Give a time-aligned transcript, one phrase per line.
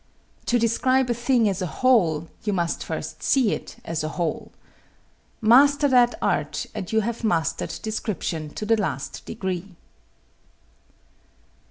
[0.47, 4.51] To describe a thing as a whole you must first see it as a whole.
[5.41, 9.75] Master that art and you have mastered description to the last degree.